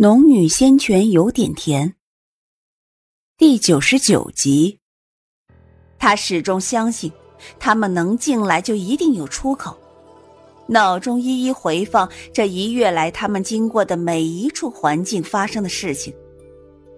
[0.00, 1.96] 农女仙泉有点甜。
[3.36, 4.78] 第九十九集，
[5.98, 7.10] 他始终相信，
[7.58, 9.76] 他们能进来就一定有出口。
[10.68, 16.14] 脑中一一回放这一月来他们经过的每一处环境发生的事情，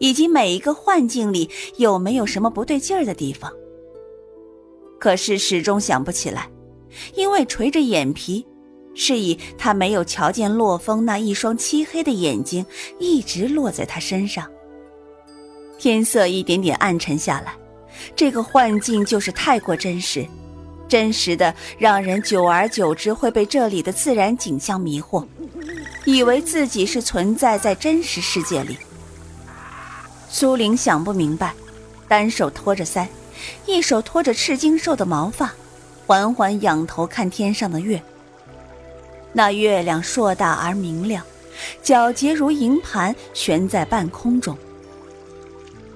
[0.00, 3.52] 以及每一个幻境里有没有什么不对劲儿的地方。
[4.98, 6.50] 可是始终想不起来，
[7.14, 8.44] 因为垂着眼皮。
[8.94, 12.66] 是以，他没有瞧见洛风那一双漆黑的眼睛
[12.98, 14.46] 一直落在他身上。
[15.78, 17.54] 天色一点点暗沉下来，
[18.16, 20.26] 这个幻境就是太过真实，
[20.88, 25.24] 真实的让人久而久之会被这里的自然景象迷惑，
[26.04, 28.76] 以为自己是存在在真实世界里。
[30.28, 31.54] 苏玲想不明白，
[32.08, 33.06] 单手托着腮，
[33.64, 35.54] 一手托着赤金兽的毛发，
[36.06, 38.02] 缓缓仰头看天上的月。
[39.32, 41.24] 那月亮硕大而明亮，
[41.82, 44.56] 皎洁如银盘，悬在半空中。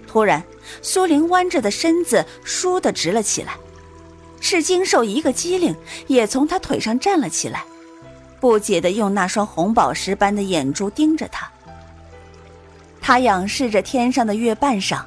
[0.07, 0.43] 突然，
[0.83, 3.57] 苏玲弯着的身子倏地直了起来，
[4.41, 5.75] 赤金兽一个机灵，
[6.07, 7.65] 也从他腿上站了起来，
[8.39, 11.51] 不解地用那双红宝石般的眼珠盯着他。
[13.01, 15.03] 他仰视着天上的月半晌，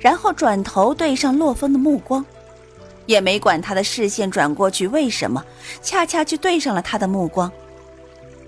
[0.00, 2.24] 然后转头对上洛风的目光。
[3.06, 5.44] 也没管他的视线转过去，为什么
[5.82, 7.50] 恰恰就对上了他的目光？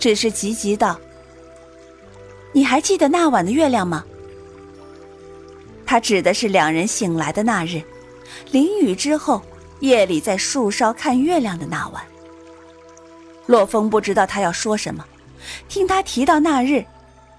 [0.04, 1.00] 只是急急道
[2.52, 4.04] ：“你还记得那晚的月亮吗？”
[5.86, 7.80] 他指的是两人醒来的那日，
[8.50, 9.40] 淋雨之后，
[9.80, 12.04] 夜里在树梢看月亮的那晚。
[13.46, 15.02] 洛风不知道他要说什么，
[15.70, 16.84] 听他提到那日，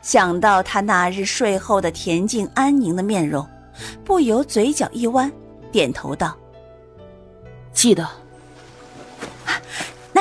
[0.02, 3.48] 想到他那日睡后的恬静安宁的面容，
[4.04, 5.32] 不由嘴角一弯，
[5.72, 6.36] 点头道。
[7.72, 8.10] 记得，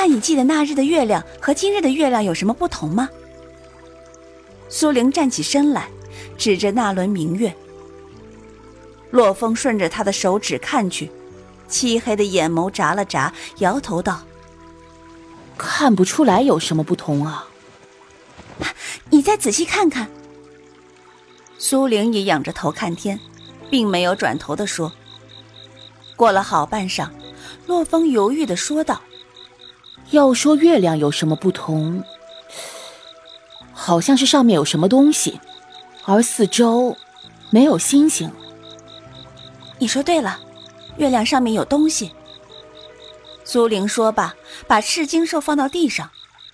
[0.06, 3.08] 那你记得那日的月亮和今日的月亮有什么不同吗？
[4.68, 5.88] 苏玲站起身来，
[6.36, 7.50] 指着那轮明月。
[9.10, 11.10] 洛风顺着他的手指看去，
[11.68, 14.20] 漆黑的眼眸眨了眨，摇头道
[15.56, 17.48] ：“看不出来有什么不同啊。”
[19.08, 20.06] 你再仔细看看。
[21.56, 23.18] 苏玲也仰着头看天，
[23.70, 24.92] 并没有转头的说。
[26.14, 27.08] 过了好半晌。
[27.66, 29.00] 洛风犹豫的说道
[30.14, 32.02] ：“要说月亮有什么不同，
[33.72, 35.40] 好像是上面有什么东西，
[36.04, 36.96] 而四周
[37.50, 38.32] 没有星星。”
[39.78, 40.40] 你说对了，
[40.96, 42.12] 月亮上面有东西。
[43.44, 44.34] 苏玲说罢，
[44.66, 46.10] 把赤金兽放到地上，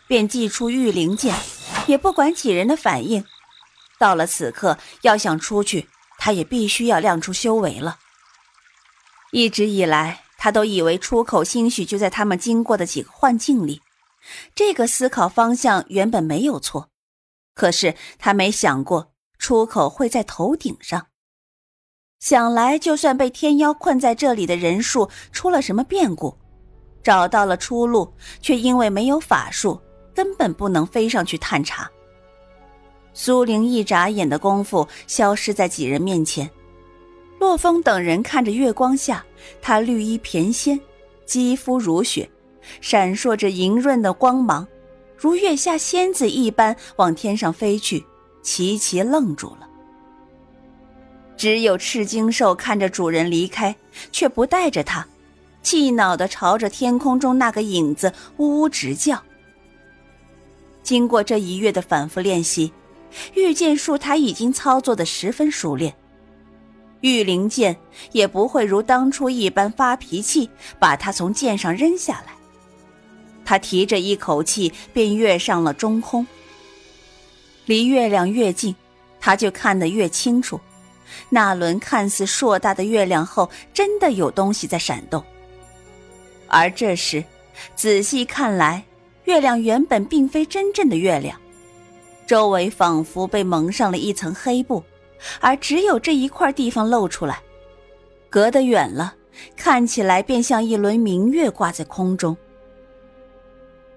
[0.08, 1.34] 便祭出玉灵剑，
[1.86, 3.24] 也不管几人的反应。
[3.98, 5.88] 到了此刻，要想出去，
[6.18, 7.98] 他也必须要亮出修为了。
[9.30, 10.22] 一直以来。
[10.42, 13.82] 他都以为出口兴许就在他们经过的几个幻境里，
[14.54, 16.88] 这个思考方向原本没有错，
[17.54, 21.08] 可是他没想过出口会在头顶上。
[22.20, 26.38] 想来，就算被天妖困在这里的人数出了什么变故，
[27.02, 29.78] 找到了出路，却因为没有法术，
[30.14, 31.90] 根本不能飞上去探查。
[33.12, 36.50] 苏玲一眨眼的功夫，消失在几人面前。
[37.40, 39.24] 洛风等人看着月光下，
[39.62, 40.78] 他绿衣翩跹，
[41.24, 42.30] 肌肤如雪，
[42.82, 44.68] 闪烁着莹润的光芒，
[45.16, 48.04] 如月下仙子一般往天上飞去，
[48.42, 49.66] 齐齐愣住了。
[51.34, 53.74] 只有赤金兽看着主人离开，
[54.12, 55.08] 却不带着他，
[55.62, 59.18] 气恼地朝着天空中那个影子呜呜直叫。
[60.82, 62.70] 经过这一月的反复练习，
[63.32, 65.96] 御剑术他已经操作的十分熟练。
[67.00, 67.76] 玉灵剑
[68.12, 72.34] 也不会如当初一般发脾气，把他从剑上扔下来。
[73.44, 76.26] 他提着一口气，便跃上了中空。
[77.64, 78.74] 离月亮越近，
[79.20, 80.60] 他就看得越清楚。
[81.28, 85.24] 那轮看似硕大的月亮后，真的有东西在闪动。
[86.46, 87.24] 而这时，
[87.74, 88.84] 仔细看来，
[89.24, 91.40] 月亮原本并非真正的月亮，
[92.26, 94.84] 周围仿佛被蒙上了一层黑布。
[95.40, 97.42] 而只有这一块地方露出来，
[98.28, 99.14] 隔得远了，
[99.56, 102.36] 看起来便像一轮明月挂在空中。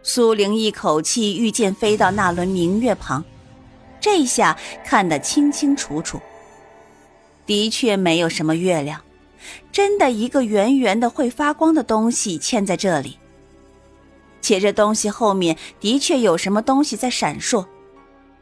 [0.01, 3.23] 苏玲一口气御剑飞到那轮明月旁，
[4.01, 6.19] 这下看得清清楚楚。
[7.45, 9.01] 的确没有什么月亮，
[9.71, 13.17] 真的一个圆圆的会发光的东西嵌在这里，
[14.41, 17.65] 且这东西后面的确有什么东西在闪烁。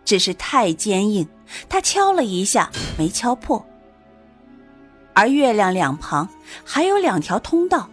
[0.03, 1.27] 只是太坚硬，
[1.69, 3.65] 他敲了一下没敲破。
[5.13, 6.27] 而月亮两旁
[6.63, 7.89] 还有两条通道，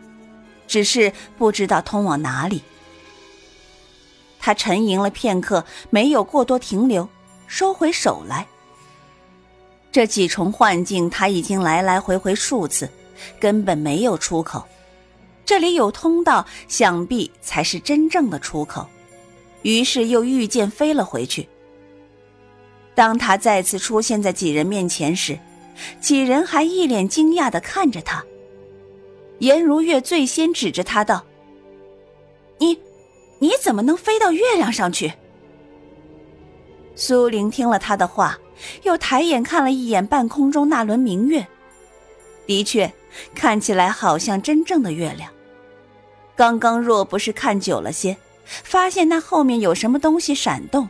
[0.66, 2.62] 只是不知道通往哪里。
[4.38, 7.08] 他沉吟了片刻，没有过多停留，
[7.46, 8.46] 收回手来。
[9.90, 12.88] 这几重幻境他已经来来回回数次，
[13.40, 14.64] 根本没有出口。
[15.44, 18.86] 这里有通道，想必才是真正的出口。
[19.62, 21.48] 于是又御剑飞了回去。
[22.98, 25.38] 当他再次出现在几人面前时，
[26.00, 28.24] 几人还一脸惊讶的看着他。
[29.38, 31.24] 颜如月最先指着他道
[32.58, 32.76] ：“你，
[33.38, 35.12] 你怎么能飞到月亮上去？”
[36.96, 38.36] 苏玲听了他的话，
[38.82, 41.46] 又抬眼看了一眼半空中那轮明月，
[42.48, 42.92] 的确，
[43.32, 45.30] 看起来好像真正的月亮。
[46.34, 50.88] 刚刚若不是看久了些，发现那后面有什么东西闪动。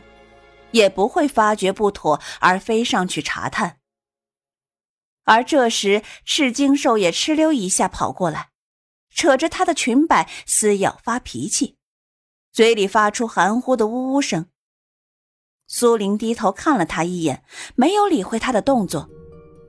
[0.71, 3.77] 也不会发觉不妥而飞上去查探。
[5.25, 8.49] 而这时，赤金兽也哧溜一下跑过来，
[9.13, 11.77] 扯着他的裙摆撕咬发脾气，
[12.51, 14.47] 嘴里发出含糊的呜呜声。
[15.67, 17.43] 苏玲低头看了他一眼，
[17.75, 19.07] 没有理会他的动作，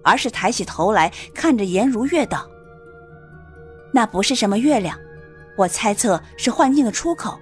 [0.03, 2.49] 而是抬起头来看着颜如月道
[3.93, 4.99] ：“那不是什么月亮，
[5.59, 7.39] 我猜测是幻境的出口。”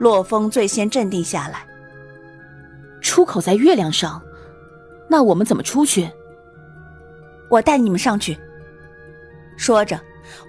[0.00, 1.64] 洛风最先镇定下来。
[3.00, 4.20] 出口在月亮上，
[5.08, 6.10] 那我们怎么出去？
[7.48, 8.38] 我带你们上去。
[9.56, 9.98] 说着，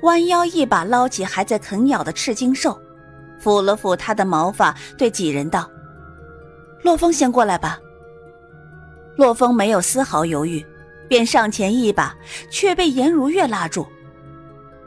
[0.01, 2.80] 弯腰一把捞起还在啃咬的赤金兽，
[3.42, 5.69] 抚了抚他的毛发，对几人道
[6.84, 7.80] ：“洛风先过来吧。”
[9.16, 10.66] 洛风没有丝毫犹豫，
[11.07, 12.16] 便上前一把，
[12.50, 13.86] 却被颜如月拉住。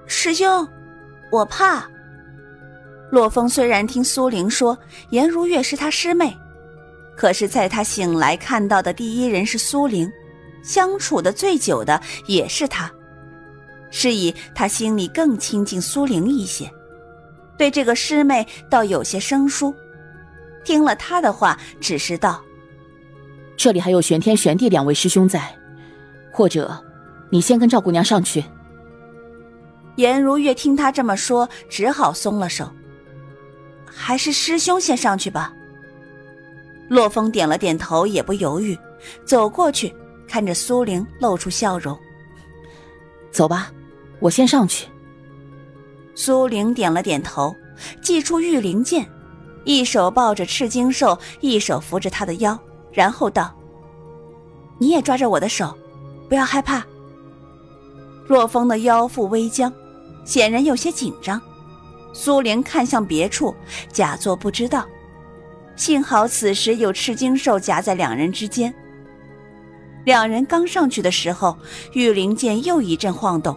[0.06, 0.66] 师兄，
[1.30, 1.88] 我怕。
[3.10, 4.78] 洛风虽然听苏玲说
[5.10, 6.36] 颜如月是他师妹。
[7.16, 10.10] 可是，在他醒来看到的第一人是苏玲，
[10.62, 12.90] 相处的最久的也是他，
[13.90, 16.70] 是以他心里更亲近苏玲一些，
[17.56, 19.74] 对这个师妹倒有些生疏。
[20.64, 22.42] 听了他的话，只是道
[23.56, 25.54] ：“这里还有玄天、玄地两位师兄在，
[26.32, 26.82] 或者
[27.30, 28.44] 你先跟赵姑娘上去。”
[29.96, 32.72] 颜如月听他这么说，只好松了手，
[33.84, 35.52] 还是师兄先上去吧。
[36.92, 38.78] 洛风点了点头，也不犹豫，
[39.24, 39.90] 走过去，
[40.28, 41.98] 看着苏玲，露出笑容
[43.32, 43.72] ：“走吧，
[44.20, 44.86] 我先上去。”
[46.14, 47.56] 苏玲点了点头，
[48.02, 49.08] 祭出御灵剑，
[49.64, 52.58] 一手抱着赤金兽，一手扶着他的腰，
[52.92, 53.56] 然后道
[54.76, 55.74] ：“你也抓着我的手，
[56.28, 56.84] 不要害怕。”
[58.28, 59.72] 洛风的腰腹微僵，
[60.26, 61.40] 显然有些紧张。
[62.12, 63.54] 苏玲看向别处，
[63.90, 64.86] 假作不知道。
[65.74, 68.72] 幸好此时有赤金兽夹在两人之间。
[70.04, 71.56] 两人刚上去的时候，
[71.92, 73.56] 玉灵剑又一阵晃动，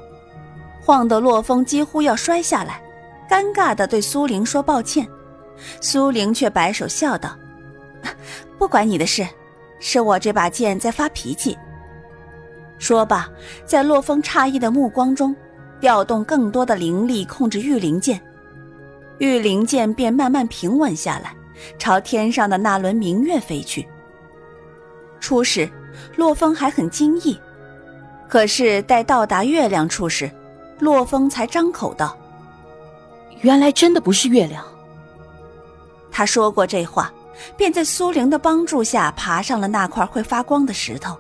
[0.82, 2.82] 晃得洛风几乎要摔下来，
[3.30, 5.08] 尴尬的对苏玲说抱歉。
[5.82, 7.36] 苏玲却摆手笑道
[8.60, 9.28] ：“不管你的事，
[9.80, 11.58] 是我这把剑在发脾气。”
[12.78, 13.30] 说罢，
[13.66, 15.36] 在洛风诧异的目光中，
[15.80, 18.22] 调动更多的灵力控制玉灵剑，
[19.18, 21.34] 玉灵剑便慢慢平稳下来。
[21.78, 23.88] 朝天上的那轮明月飞去。
[25.20, 25.70] 初时，
[26.16, 27.40] 洛风还很惊异，
[28.28, 30.30] 可是待到达月亮处时，
[30.80, 32.18] 洛风才张口道
[33.42, 34.66] ：“原来真的不是月亮。”
[36.12, 37.14] 他说过这话，
[37.58, 41.18] 便在苏玲的帮助下爬上了那块会发光的石头。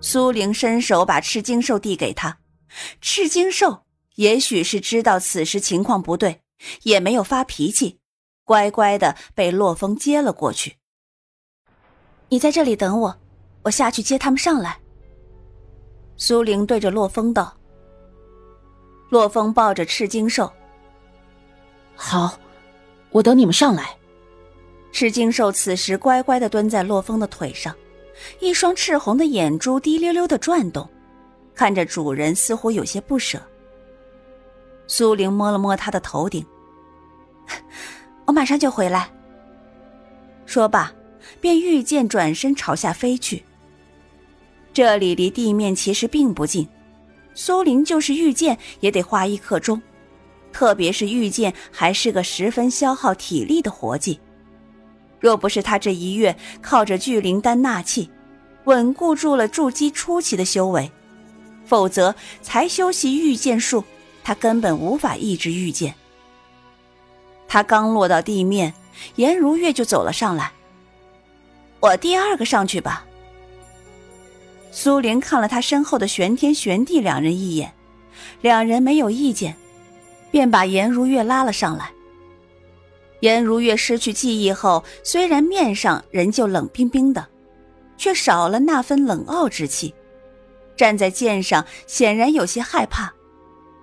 [0.00, 2.38] 苏玲伸手把赤金兽递给他，
[3.00, 6.42] 赤金兽也许是知道此时情况不对，
[6.82, 7.97] 也没有发脾气。
[8.48, 10.78] 乖乖的被洛风接了过去。
[12.30, 13.14] 你在这里等我，
[13.64, 14.80] 我下去接他们上来。
[16.16, 17.54] 苏玲对着洛风道。
[19.10, 20.50] 洛风抱着赤金兽。
[21.94, 22.38] 好，
[23.10, 23.94] 我等你们上来。
[24.92, 27.76] 赤金兽此时乖乖的蹲在洛风的腿上，
[28.40, 30.88] 一双赤红的眼珠滴溜溜的转动，
[31.54, 33.38] 看着主人似乎有些不舍。
[34.86, 36.46] 苏玲摸了摸他的头顶。
[38.28, 39.10] 我马上就回来。
[40.44, 40.92] 说罢，
[41.40, 43.42] 便御剑转身朝下飞去。
[44.74, 46.68] 这里离地面其实并不近，
[47.34, 49.80] 苏林就是御剑也得花一刻钟，
[50.52, 54.20] 特别是御剑还是个十分消耗体力的活计。
[55.18, 58.10] 若不是他这一月靠着聚灵丹纳气，
[58.64, 60.92] 稳固住了筑基初期的修为，
[61.64, 63.82] 否则才修习御剑术，
[64.22, 65.94] 他根本无法抑制御剑。
[67.48, 68.72] 他刚落到地面，
[69.16, 70.52] 颜如月就走了上来。
[71.80, 73.06] 我第二个上去吧。
[74.70, 77.72] 苏玲看了他身后的玄天、玄地两人一眼，
[78.42, 79.56] 两人没有意见，
[80.30, 81.90] 便把颜如月拉了上来。
[83.20, 87.26] 颜如月失去记忆后，虽然面上仍旧冷冰冰的，
[87.96, 89.94] 却少了那份冷傲之气。
[90.76, 93.12] 站在剑上，显然有些害怕，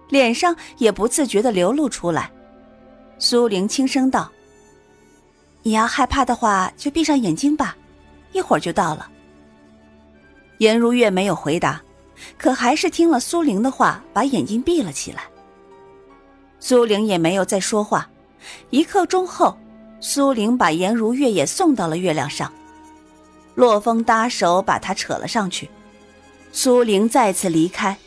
[0.08, 2.32] 脸上也不自觉的流露出来。
[3.18, 4.30] 苏玲轻声道
[5.64, 7.76] ：“你要害怕的话，就闭上眼睛吧，
[8.34, 9.10] 一会儿就到了。”
[10.60, 11.82] 颜如月没有回答，
[12.38, 15.24] 可还是听了苏玲的话，把眼睛闭了起来。
[16.60, 18.10] 苏玲也没有再说话。
[18.70, 19.58] 一刻钟后，
[20.00, 22.52] 苏玲把颜如月也送到了月亮上。
[23.56, 25.70] 洛风搭手把她扯了上去。
[26.52, 27.98] 苏玲再次离开，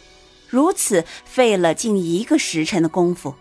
[0.49, 3.35] 如此费了近一个时辰的功夫，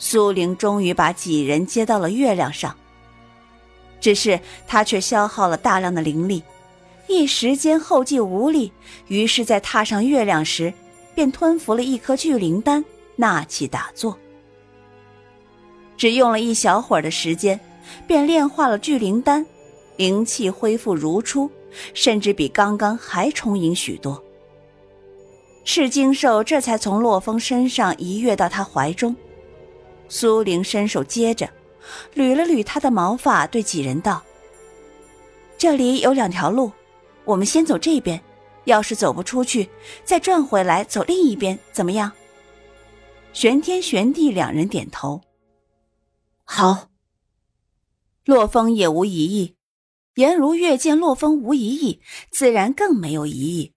[0.00, 2.74] 苏玲终于把几人接到了月亮上。
[4.00, 6.42] 只是她却消耗了大量的灵力，
[7.06, 8.72] 一时间后继无力。
[9.08, 10.72] 于是，在踏上月亮时，
[11.14, 12.82] 便吞服了一颗聚灵丹，
[13.14, 14.18] 纳气打坐。
[15.98, 17.60] 只用了一小会儿的时间，
[18.06, 19.44] 便炼化了聚灵丹，
[19.96, 21.50] 灵气恢复如初，
[21.92, 24.24] 甚至比刚刚还充盈许多。
[25.62, 29.14] 赤金兽这才从洛风身上一跃到他怀中，
[30.10, 31.48] 苏玲伸手接着，
[32.14, 34.22] 捋了捋他的毛发，对几人道
[35.56, 36.72] ：“这里有两条路，
[37.24, 38.20] 我们先走这边，
[38.64, 39.70] 要是走不出去，
[40.04, 42.10] 再转回来走另一边，怎么样？”
[43.32, 45.22] 玄天、玄地两人点头。
[46.44, 46.88] 好，
[48.24, 49.54] 洛风也无疑义。
[50.16, 53.72] 颜如月见洛风无疑义，自然更没有疑义。